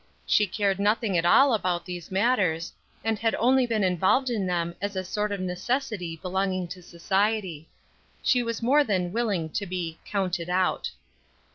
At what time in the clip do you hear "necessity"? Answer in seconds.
5.39-6.15